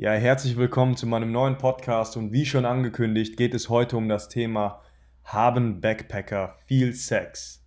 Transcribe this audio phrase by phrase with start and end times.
[0.00, 4.08] Ja, herzlich willkommen zu meinem neuen Podcast und wie schon angekündigt geht es heute um
[4.08, 4.80] das Thema
[5.24, 7.62] Haben Backpacker viel Sex?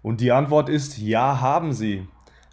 [0.00, 2.08] Und die Antwort ist ja, haben sie.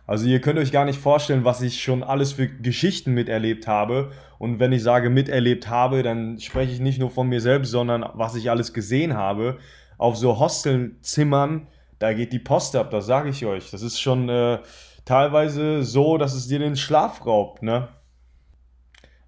[0.05, 4.12] Also ihr könnt euch gar nicht vorstellen, was ich schon alles für Geschichten miterlebt habe.
[4.40, 8.05] Und wenn ich sage miterlebt habe, dann spreche ich nicht nur von mir selbst, sondern
[8.16, 9.57] was ich alles gesehen habe.
[9.98, 13.71] Auf so Hostelzimmern, da geht die Post ab, das sage ich euch.
[13.71, 14.60] Das ist schon äh,
[15.05, 17.88] teilweise so, dass es dir den Schlaf raubt, ne?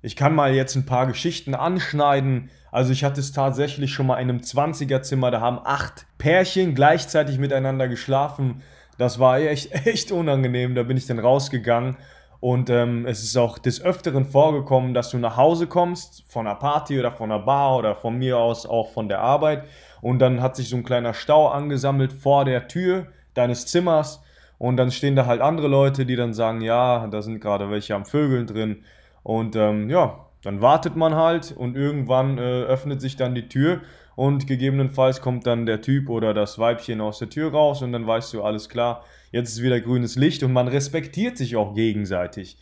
[0.01, 2.49] Ich kann mal jetzt ein paar Geschichten anschneiden.
[2.71, 6.75] Also ich hatte es tatsächlich schon mal in einem 20er Zimmer, da haben acht Pärchen
[6.75, 8.61] gleichzeitig miteinander geschlafen.
[8.97, 10.75] Das war echt, echt unangenehm.
[10.75, 11.97] Da bin ich dann rausgegangen.
[12.39, 16.55] Und ähm, es ist auch des Öfteren vorgekommen, dass du nach Hause kommst, von einer
[16.55, 19.63] Party oder von einer Bar oder von mir aus auch von der Arbeit.
[20.01, 24.21] Und dann hat sich so ein kleiner Stau angesammelt vor der Tür deines Zimmers.
[24.59, 27.95] Und dann stehen da halt andere Leute, die dann sagen, ja, da sind gerade welche
[27.95, 28.83] am Vögeln drin.
[29.23, 33.81] Und ähm, ja, dann wartet man halt und irgendwann äh, öffnet sich dann die Tür
[34.15, 38.07] und gegebenenfalls kommt dann der Typ oder das Weibchen aus der Tür raus und dann
[38.07, 42.57] weißt du, alles klar, jetzt ist wieder grünes Licht und man respektiert sich auch gegenseitig.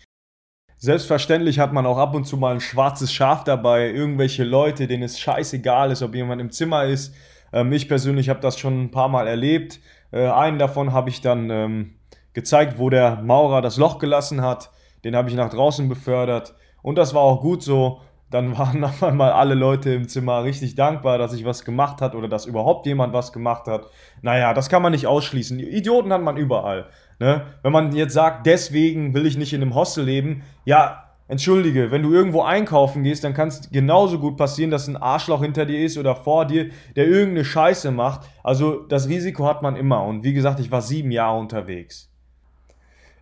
[0.78, 5.03] Selbstverständlich hat man auch ab und zu mal ein schwarzes Schaf dabei, irgendwelche Leute, denen
[5.03, 7.14] es scheißegal ist, ob jemand im Zimmer ist.
[7.53, 9.80] Ähm, ich persönlich habe das schon ein paar Mal erlebt.
[10.11, 11.95] Äh, einen davon habe ich dann ähm,
[12.33, 14.72] gezeigt, wo der Maurer das Loch gelassen hat
[15.06, 18.02] den habe ich nach draußen befördert und das war auch gut so.
[18.31, 22.16] Dann waren auf einmal alle Leute im Zimmer richtig dankbar, dass ich was gemacht hat
[22.16, 23.86] oder dass überhaupt jemand was gemacht hat.
[24.22, 25.59] Naja, das kann man nicht ausschließen.
[25.59, 26.89] Idioten hat man überall.
[27.20, 27.44] Ne?
[27.64, 32.03] Wenn man jetzt sagt, deswegen will ich nicht in einem Hostel leben, ja, Entschuldige, wenn
[32.03, 35.83] du irgendwo einkaufen gehst, dann kann es genauso gut passieren, dass ein Arschloch hinter dir
[35.83, 38.30] ist oder vor dir, der irgendeine Scheiße macht.
[38.44, 40.03] Also das Risiko hat man immer.
[40.03, 42.11] Und wie gesagt, ich war sieben Jahre unterwegs.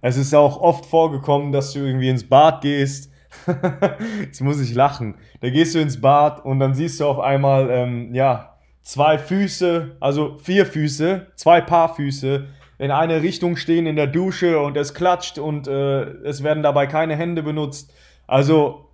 [0.04, 3.10] Es ist auch oft vorgekommen, dass du irgendwie ins Bad gehst.
[4.20, 5.16] Jetzt muss ich lachen.
[5.40, 9.96] Da gehst du ins Bad und dann siehst du auf einmal, ähm, ja, zwei Füße,
[10.02, 12.48] also vier Füße, zwei Paar Füße
[12.80, 16.86] in eine Richtung stehen in der Dusche und es klatscht und äh, es werden dabei
[16.86, 17.94] keine Hände benutzt.
[18.28, 18.90] Also,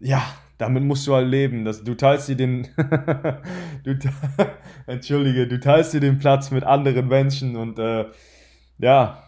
[0.00, 0.24] ja,
[0.58, 1.64] damit musst du halt leben.
[1.64, 2.66] Das, du teilst dir den,
[3.84, 3.96] du,
[4.88, 8.06] entschuldige, du teilst dir den Platz mit anderen Menschen und äh,
[8.78, 9.22] ja,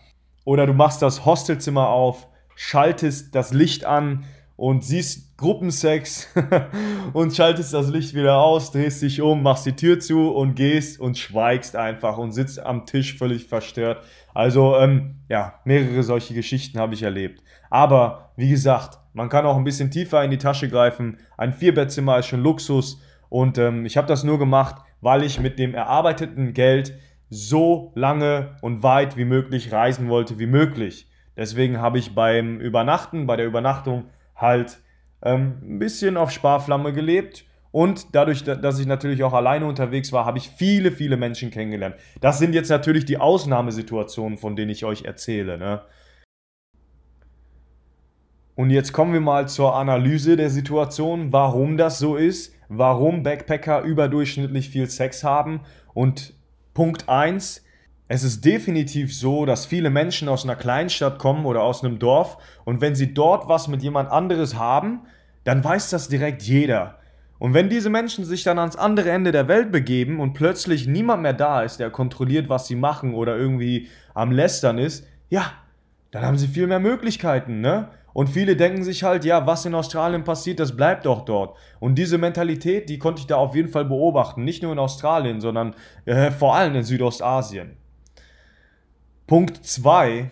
[0.44, 4.24] oder du machst das Hostelzimmer auf, schaltest das Licht an
[4.56, 6.28] und siehst Gruppensex
[7.14, 11.00] und schaltest das Licht wieder aus, drehst dich um, machst die Tür zu und gehst
[11.00, 14.04] und schweigst einfach und sitzt am Tisch völlig verstört.
[14.34, 17.42] Also ähm, ja, mehrere solche Geschichten habe ich erlebt.
[17.70, 21.16] Aber wie gesagt, man kann auch ein bisschen tiefer in die Tasche greifen.
[21.38, 25.58] Ein Vierbettzimmer ist schon Luxus und ähm, ich habe das nur gemacht, weil ich mit
[25.58, 26.98] dem erarbeiteten Geld
[27.30, 31.08] so lange und weit wie möglich reisen wollte wie möglich.
[31.36, 34.80] Deswegen habe ich beim Übernachten, bei der Übernachtung halt
[35.22, 37.44] ähm, ein bisschen auf Sparflamme gelebt.
[37.72, 41.94] Und dadurch, dass ich natürlich auch alleine unterwegs war, habe ich viele, viele Menschen kennengelernt.
[42.20, 45.56] Das sind jetzt natürlich die Ausnahmesituationen, von denen ich euch erzähle.
[45.56, 45.80] Ne?
[48.56, 53.82] Und jetzt kommen wir mal zur Analyse der Situation, warum das so ist, warum Backpacker
[53.82, 55.60] überdurchschnittlich viel Sex haben
[55.94, 56.34] und
[56.74, 57.64] Punkt 1.
[58.08, 62.38] Es ist definitiv so, dass viele Menschen aus einer Kleinstadt kommen oder aus einem Dorf
[62.64, 65.02] und wenn sie dort was mit jemand anderes haben,
[65.44, 66.98] dann weiß das direkt jeder.
[67.38, 71.22] Und wenn diese Menschen sich dann ans andere Ende der Welt begeben und plötzlich niemand
[71.22, 75.52] mehr da ist, der kontrolliert, was sie machen oder irgendwie am Lästern ist, ja,
[76.10, 77.88] dann haben sie viel mehr Möglichkeiten, ne?
[78.12, 81.56] Und viele denken sich halt, ja, was in Australien passiert, das bleibt doch dort.
[81.78, 84.44] Und diese Mentalität, die konnte ich da auf jeden Fall beobachten.
[84.44, 85.74] Nicht nur in Australien, sondern
[86.06, 87.76] äh, vor allem in Südostasien.
[89.26, 90.30] Punkt 2,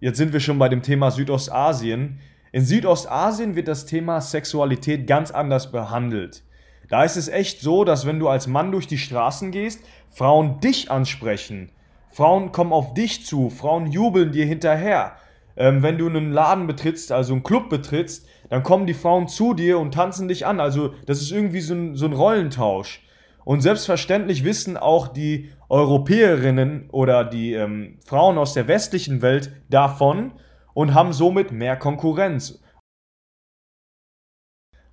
[0.00, 2.18] jetzt sind wir schon bei dem Thema Südostasien.
[2.50, 6.42] In Südostasien wird das Thema Sexualität ganz anders behandelt.
[6.88, 9.80] Da ist es echt so, dass wenn du als Mann durch die Straßen gehst,
[10.10, 11.70] Frauen dich ansprechen.
[12.10, 15.16] Frauen kommen auf dich zu, Frauen jubeln dir hinterher
[15.56, 19.54] ähm, wenn du einen Laden betrittst, also einen Club betrittst, dann kommen die Frauen zu
[19.54, 20.60] dir und tanzen dich an.
[20.60, 23.02] Also das ist irgendwie so ein, so ein Rollentausch.
[23.44, 30.32] Und selbstverständlich wissen auch die Europäerinnen oder die ähm, Frauen aus der westlichen Welt davon
[30.74, 32.62] und haben somit mehr Konkurrenz.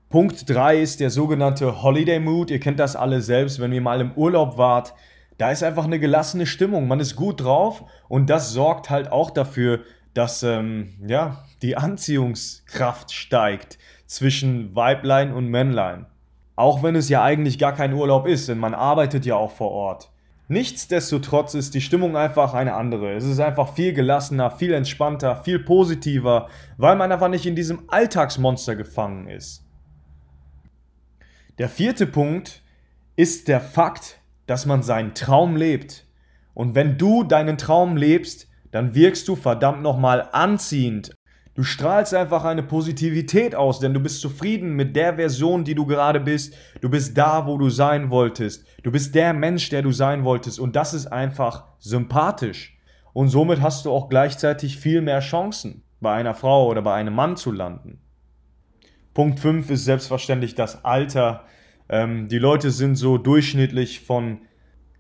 [0.10, 2.50] Punkt 3 ist der sogenannte Holiday Mood.
[2.50, 4.96] Ihr kennt das alle selbst, wenn ihr mal im Urlaub wart.
[5.38, 6.88] Da ist einfach eine gelassene Stimmung.
[6.88, 9.82] Man ist gut drauf und das sorgt halt auch dafür,
[10.14, 16.06] dass ähm, ja, die Anziehungskraft steigt zwischen Weiblein und Männlein.
[16.56, 19.72] Auch wenn es ja eigentlich gar kein Urlaub ist, denn man arbeitet ja auch vor
[19.72, 20.12] Ort.
[20.52, 23.14] Nichtsdestotrotz ist die Stimmung einfach eine andere.
[23.14, 27.84] Es ist einfach viel gelassener, viel entspannter, viel positiver, weil man einfach nicht in diesem
[27.88, 29.64] Alltagsmonster gefangen ist.
[31.60, 32.64] Der vierte Punkt
[33.16, 36.08] ist der Fakt, dass man seinen Traum lebt.
[36.56, 41.12] Und wenn du deinen Traum lebst, dann wirkst du verdammt nochmal anziehend
[41.60, 45.86] Du strahlst einfach eine Positivität aus, denn du bist zufrieden mit der Version, die du
[45.86, 46.56] gerade bist.
[46.80, 48.66] Du bist da, wo du sein wolltest.
[48.83, 50.57] Du bist der Mensch, der du sein wolltest.
[50.57, 52.80] Und das ist einfach sympathisch.
[53.12, 57.13] Und somit hast du auch gleichzeitig viel mehr Chancen, bei einer Frau oder bei einem
[57.13, 58.00] Mann zu landen.
[59.13, 61.44] Punkt 5 ist selbstverständlich das Alter.
[61.89, 64.44] Ähm, die Leute sind so durchschnittlich von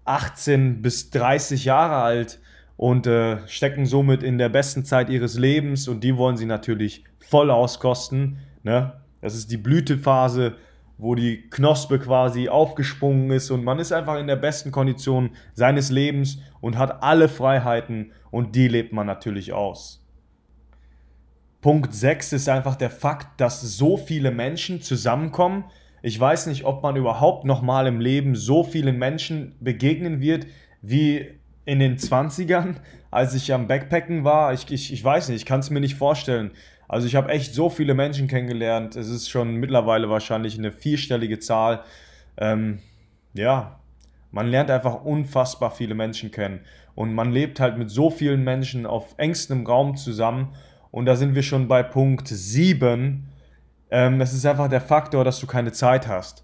[0.03, 2.41] 18 bis 30 Jahre alt
[2.79, 7.03] und äh, stecken somit in der besten Zeit ihres Lebens und die wollen sie natürlich
[7.19, 8.37] voll auskosten.
[8.63, 8.93] Ne?
[9.19, 10.55] Das ist die Blütephase,
[10.97, 15.89] wo die Knospe quasi aufgesprungen ist und man ist einfach in der besten Kondition seines
[15.91, 20.01] Lebens und hat alle Freiheiten und die lebt man natürlich aus.
[21.59, 25.65] Punkt 6 ist einfach der Fakt, dass so viele Menschen zusammenkommen.
[26.01, 30.47] Ich weiß nicht, ob man überhaupt nochmal im Leben so vielen Menschen begegnen wird,
[30.81, 31.38] wie
[31.69, 32.77] in den 20ern,
[33.11, 34.53] als ich am Backpacken war.
[34.53, 36.49] Ich, ich, ich weiß nicht, ich kann es mir nicht vorstellen.
[36.87, 38.95] Also ich habe echt so viele Menschen kennengelernt.
[38.95, 41.83] Es ist schon mittlerweile wahrscheinlich eine vierstellige Zahl.
[42.37, 42.79] Ähm,
[43.35, 43.79] ja,
[44.31, 46.61] man lernt einfach unfassbar viele Menschen kennen.
[46.95, 50.55] Und man lebt halt mit so vielen Menschen auf engstem Raum zusammen.
[50.89, 53.27] Und da sind wir schon bei Punkt 7.
[53.91, 56.43] Ähm, es ist einfach der Faktor, dass du keine Zeit hast.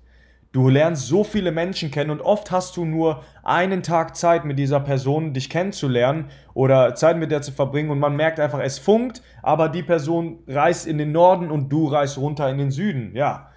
[0.55, 4.57] Du lernst so viele Menschen kennen und oft hast du nur einen Tag Zeit mit
[4.57, 8.79] dieser Person, dich kennenzulernen oder Zeit mit der zu verbringen und man merkt einfach, es
[8.79, 13.13] funkt, aber die Person reist in den Norden und du reist runter in den Süden.
[13.13, 13.49] Ja.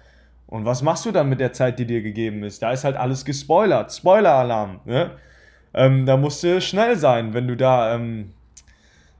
[0.45, 2.61] Und was machst du dann mit der Zeit, die dir gegeben ist?
[2.61, 3.93] Da ist halt alles gespoilert.
[3.93, 4.81] Spoiler-Alarm.
[4.83, 5.11] Ne?
[5.73, 8.33] Ähm, da musst du schnell sein, wenn du da ähm,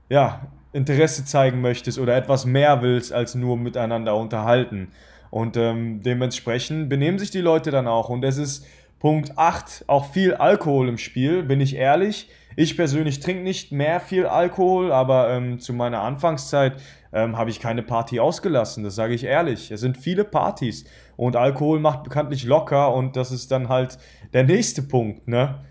[0.09, 0.41] ja,
[0.73, 4.91] Interesse zeigen möchtest oder etwas mehr willst, als nur miteinander unterhalten.
[5.29, 8.09] Und ähm, dementsprechend benehmen sich die Leute dann auch.
[8.09, 8.65] Und es ist
[8.99, 12.29] Punkt 8 auch viel Alkohol im Spiel, bin ich ehrlich.
[12.55, 16.81] Ich persönlich trinke nicht mehr viel Alkohol, aber ähm, zu meiner Anfangszeit
[17.13, 19.71] ähm, habe ich keine Party ausgelassen, das sage ich ehrlich.
[19.71, 20.83] Es sind viele Partys
[21.15, 23.97] und Alkohol macht bekanntlich locker und das ist dann halt
[24.33, 25.27] der nächste Punkt.
[25.27, 25.63] Ne?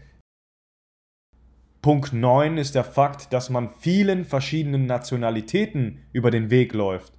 [1.82, 7.17] Punkt 9 ist der Fakt, dass man vielen verschiedenen Nationalitäten über den Weg läuft.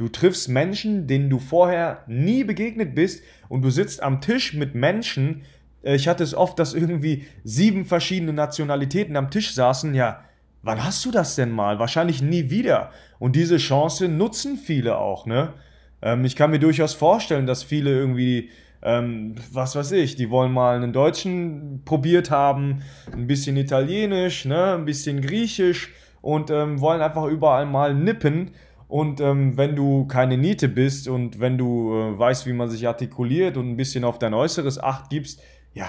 [0.00, 4.74] Du triffst Menschen, denen du vorher nie begegnet bist und du sitzt am Tisch mit
[4.74, 5.42] Menschen.
[5.82, 9.94] Äh, ich hatte es oft, dass irgendwie sieben verschiedene Nationalitäten am Tisch saßen.
[9.94, 10.24] Ja,
[10.62, 11.78] wann hast du das denn mal?
[11.78, 12.92] Wahrscheinlich nie wieder.
[13.18, 15.52] Und diese Chance nutzen viele auch, ne?
[16.00, 18.48] Ähm, ich kann mir durchaus vorstellen, dass viele irgendwie,
[18.80, 22.80] ähm, was weiß ich, die wollen mal einen Deutschen probiert haben,
[23.12, 24.76] ein bisschen Italienisch, ne?
[24.76, 25.92] Ein bisschen Griechisch
[26.22, 28.52] und ähm, wollen einfach überall mal nippen
[28.90, 32.88] und ähm, wenn du keine Niete bist und wenn du äh, weißt, wie man sich
[32.88, 35.40] artikuliert und ein bisschen auf dein Äußeres Acht gibst,
[35.72, 35.88] ja,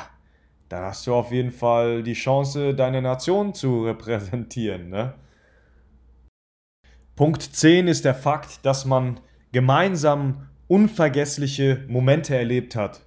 [0.70, 4.90] dann hast du auf jeden Fall die Chance, deine Nation zu repräsentieren.
[4.90, 5.16] Ne?
[7.16, 9.20] Punkt 10 ist der Fakt, dass man
[9.52, 13.02] gemeinsam unvergessliche Momente erlebt hat.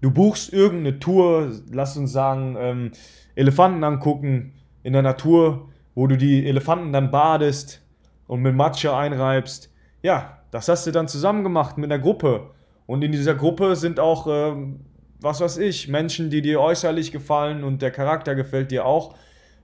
[0.00, 2.92] Du buchst irgendeine Tour, lass uns sagen, ähm,
[3.34, 7.83] Elefanten angucken in der Natur, wo du die Elefanten dann badest,
[8.26, 9.70] und mit Matsche einreibst.
[10.02, 12.50] Ja, das hast du dann zusammen gemacht mit einer Gruppe.
[12.86, 14.80] Und in dieser Gruppe sind auch, ähm,
[15.20, 19.14] was weiß ich, Menschen, die dir äußerlich gefallen und der Charakter gefällt dir auch.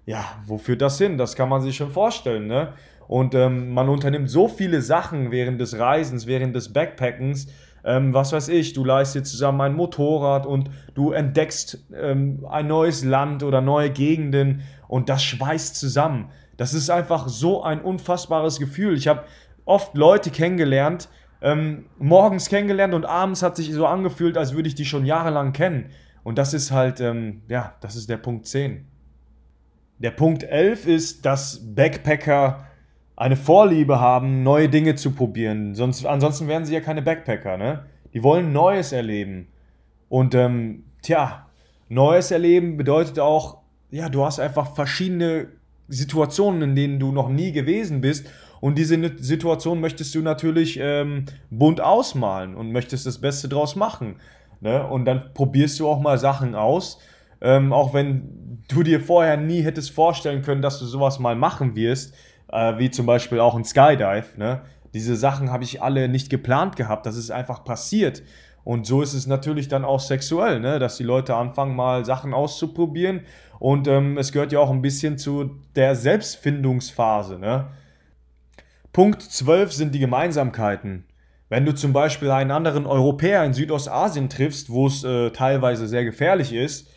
[0.07, 1.19] Ja, wo führt das hin?
[1.19, 2.73] Das kann man sich schon vorstellen, ne?
[3.07, 7.49] Und ähm, man unternimmt so viele Sachen während des Reisens, während des Backpackens.
[7.85, 12.67] Ähm, was weiß ich, du leist dir zusammen ein Motorrad und du entdeckst ähm, ein
[12.67, 16.31] neues Land oder neue Gegenden und das schweißt zusammen.
[16.61, 18.95] Das ist einfach so ein unfassbares Gefühl.
[18.95, 19.25] Ich habe
[19.65, 21.09] oft Leute kennengelernt,
[21.41, 25.55] ähm, morgens kennengelernt und abends hat sich so angefühlt, als würde ich die schon jahrelang
[25.55, 25.87] kennen.
[26.23, 28.85] Und das ist halt, ähm, ja, das ist der Punkt 10.
[30.01, 32.67] Der Punkt 11 ist, dass Backpacker
[33.17, 35.75] eine Vorliebe haben, neue Dinge zu probieren.
[35.75, 37.87] Sonst, ansonsten wären sie ja keine Backpacker, ne?
[38.13, 39.49] Die wollen Neues erleben.
[40.11, 41.47] Und ähm, tja,
[41.89, 45.49] Neues erleben bedeutet auch, ja, du hast einfach verschiedene
[45.91, 48.27] Situationen, in denen du noch nie gewesen bist.
[48.61, 54.17] Und diese Situation möchtest du natürlich ähm, bunt ausmalen und möchtest das Beste draus machen.
[54.61, 54.87] Ne?
[54.87, 56.99] Und dann probierst du auch mal Sachen aus.
[57.41, 61.75] Ähm, auch wenn du dir vorher nie hättest vorstellen können, dass du sowas mal machen
[61.75, 62.15] wirst,
[62.53, 64.27] äh, wie zum Beispiel auch ein Skydive.
[64.37, 64.61] Ne?
[64.93, 68.23] Diese Sachen habe ich alle nicht geplant gehabt, das ist einfach passiert.
[68.65, 70.79] Und so ist es natürlich dann auch sexuell, ne?
[70.79, 73.23] dass die Leute anfangen, mal Sachen auszuprobieren.
[73.59, 77.39] Und ähm, es gehört ja auch ein bisschen zu der Selbstfindungsphase.
[77.39, 77.69] Ne?
[78.93, 81.07] Punkt 12 sind die Gemeinsamkeiten.
[81.49, 86.05] Wenn du zum Beispiel einen anderen Europäer in Südostasien triffst, wo es äh, teilweise sehr
[86.05, 86.89] gefährlich ist,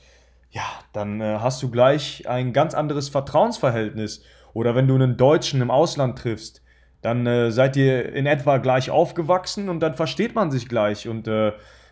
[0.52, 4.24] ja, dann äh, hast du gleich ein ganz anderes Vertrauensverhältnis.
[4.54, 6.63] Oder wenn du einen Deutschen im Ausland triffst,
[7.04, 11.08] dann äh, seid ihr in etwa gleich aufgewachsen und dann versteht man sich gleich.
[11.08, 11.52] Und äh,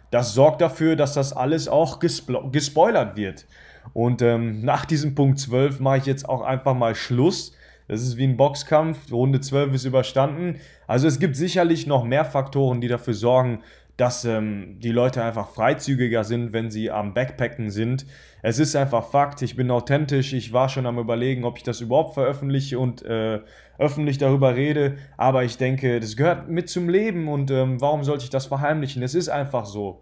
[0.10, 3.46] das sorgt dafür, dass das alles auch gespoilert wird.
[3.94, 7.53] Und ähm, nach diesem Punkt 12 mache ich jetzt auch einfach mal Schluss.
[7.89, 9.12] Das ist wie ein Boxkampf.
[9.12, 10.60] Runde 12 ist überstanden.
[10.88, 13.60] Also es gibt sicherlich noch mehr Faktoren, die dafür sorgen,
[14.01, 18.08] dass ähm, die Leute einfach freizügiger sind, wenn sie am Backpacken sind.
[18.41, 21.81] Es ist einfach Fakt, ich bin authentisch, ich war schon am überlegen, ob ich das
[21.81, 23.41] überhaupt veröffentliche und äh,
[23.77, 28.24] öffentlich darüber rede, aber ich denke, das gehört mit zum Leben und ähm, warum sollte
[28.24, 29.03] ich das verheimlichen?
[29.03, 30.01] Es ist einfach so.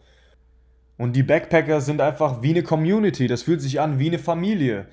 [0.97, 4.87] Und die Backpacker sind einfach wie eine Community, das fühlt sich an wie eine Familie.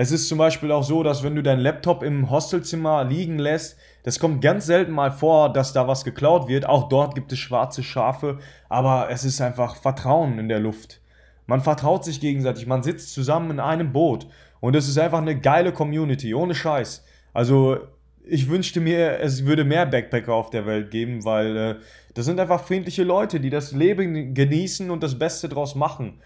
[0.00, 3.76] Es ist zum Beispiel auch so, dass wenn du deinen Laptop im Hostelzimmer liegen lässt,
[4.04, 6.68] das kommt ganz selten mal vor, dass da was geklaut wird.
[6.68, 8.38] Auch dort gibt es schwarze Schafe,
[8.68, 11.00] aber es ist einfach Vertrauen in der Luft.
[11.48, 14.28] Man vertraut sich gegenseitig, man sitzt zusammen in einem Boot
[14.60, 17.04] und es ist einfach eine geile Community, ohne Scheiß.
[17.34, 17.78] Also
[18.24, 21.74] ich wünschte mir, es würde mehr Backpacker auf der Welt geben, weil äh,
[22.14, 26.20] das sind einfach friedliche Leute, die das Leben genießen und das Beste draus machen.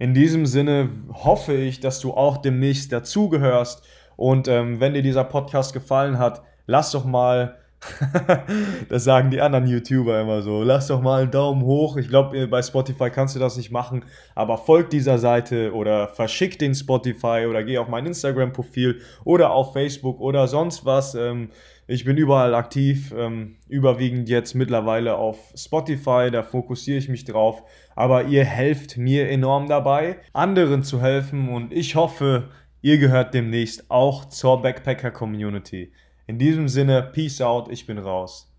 [0.00, 3.84] In diesem Sinne hoffe ich, dass du auch demnächst dazugehörst.
[4.16, 7.58] Und ähm, wenn dir dieser Podcast gefallen hat, lass doch mal,
[8.88, 11.96] das sagen die anderen YouTuber immer so, lass doch mal einen Daumen hoch.
[11.96, 16.58] Ich glaube, bei Spotify kannst du das nicht machen, aber folg dieser Seite oder verschick
[16.58, 21.14] den Spotify oder geh auf mein Instagram-Profil oder auf Facebook oder sonst was.
[21.14, 21.50] Ähm,
[21.86, 27.62] ich bin überall aktiv, ähm, überwiegend jetzt mittlerweile auf Spotify, da fokussiere ich mich drauf.
[27.96, 32.48] Aber ihr helft mir enorm dabei, anderen zu helfen und ich hoffe,
[32.82, 35.92] ihr gehört demnächst auch zur Backpacker Community.
[36.30, 38.49] In diesem Sinne, Peace out, ich bin raus.